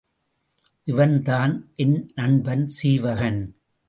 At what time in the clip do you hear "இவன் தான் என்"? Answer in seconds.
0.87-2.11